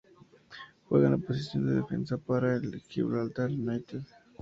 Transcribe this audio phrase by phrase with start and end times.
[0.89, 4.01] Juega en la posición de defensa para el Gibraltar United.